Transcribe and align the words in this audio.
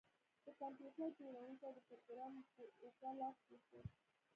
د 0.45 0.47
کمپیوټر 0.59 1.07
جوړونکي 1.19 1.67
د 1.73 1.77
پروګرامر 1.87 2.43
په 2.53 2.61
اوږه 2.81 3.11
لاس 3.19 3.37
کیښود 3.47 3.87